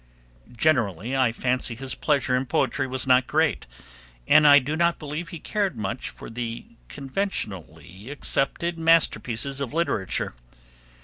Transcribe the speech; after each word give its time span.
Generally, 0.57 1.15
I 1.15 1.31
fancy 1.31 1.75
his 1.75 1.93
pleasure 1.93 2.35
in 2.35 2.47
poetry 2.47 2.87
was 2.87 3.05
not 3.05 3.27
great, 3.27 3.67
and 4.27 4.47
I 4.47 4.57
do 4.57 4.75
not 4.75 4.97
believe 4.97 5.29
he 5.29 5.37
cared 5.37 5.77
much 5.77 6.09
for 6.09 6.27
the 6.27 6.65
conventionally 6.87 8.09
accepted 8.09 8.79
masterpieces 8.79 9.61
of 9.61 9.75
literature. 9.75 10.33